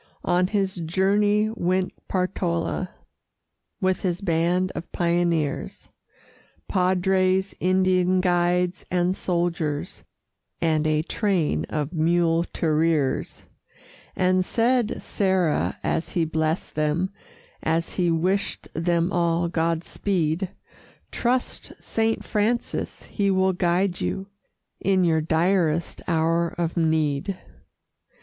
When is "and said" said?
14.15-15.03